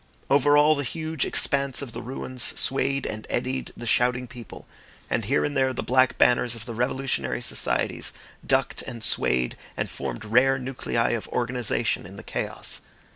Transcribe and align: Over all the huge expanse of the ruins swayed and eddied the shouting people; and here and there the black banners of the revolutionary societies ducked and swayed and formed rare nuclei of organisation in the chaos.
Over 0.31 0.57
all 0.57 0.73
the 0.73 0.83
huge 0.83 1.25
expanse 1.25 1.83
of 1.83 1.91
the 1.91 2.01
ruins 2.01 2.59
swayed 2.59 3.05
and 3.05 3.27
eddied 3.29 3.71
the 3.77 3.85
shouting 3.85 4.25
people; 4.27 4.65
and 5.11 5.25
here 5.25 5.45
and 5.45 5.55
there 5.55 5.73
the 5.73 5.83
black 5.83 6.17
banners 6.17 6.55
of 6.55 6.65
the 6.65 6.73
revolutionary 6.73 7.43
societies 7.43 8.11
ducked 8.43 8.81
and 8.81 9.03
swayed 9.03 9.55
and 9.77 9.91
formed 9.91 10.25
rare 10.25 10.57
nuclei 10.57 11.09
of 11.11 11.27
organisation 11.27 12.07
in 12.07 12.15
the 12.15 12.23
chaos. 12.23 12.81